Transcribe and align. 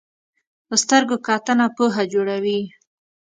په 0.67 0.75
سترګو 0.83 1.15
کتنه 1.27 1.65
پوهه 1.75 2.03
جوړوي 2.13 2.59